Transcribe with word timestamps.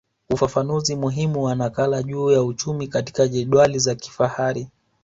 Ufafanuzi 0.29 0.95
muhimu 0.95 1.43
wa 1.43 1.55
nakala 1.55 2.03
juu 2.03 2.31
ya 2.31 2.43
uchumi 2.43 2.87
katika 2.87 3.27
jedwali 3.27 3.79
za 3.79 3.95
kifahari 3.95 4.67